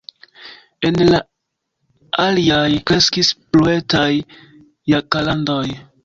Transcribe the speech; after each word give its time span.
En 0.87 0.95
la 1.09 1.17
aliaj 2.23 2.63
kreskis 2.91 3.29
bluetaj 3.51 4.07
jakarandoj. 4.93 5.61